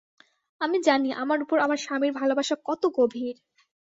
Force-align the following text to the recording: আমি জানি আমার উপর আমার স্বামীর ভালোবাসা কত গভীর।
আমি 0.61 0.77
জানি 0.83 1.09
আমার 1.13 1.39
উপর 1.41 1.57
আমার 1.59 1.77
স্বামীর 1.77 2.11
ভালোবাসা 2.11 2.55
কত 2.65 2.83
গভীর। 2.97 3.35